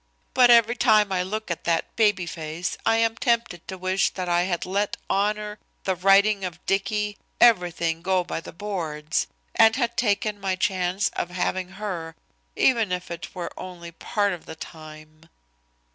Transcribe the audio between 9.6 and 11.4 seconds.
had taken my chance of